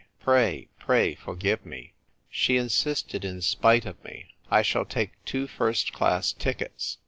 [0.19, 1.93] Pray, pray, forgive me."
[2.31, 6.97] She insisted in spite of me." I shall take two first class tickets."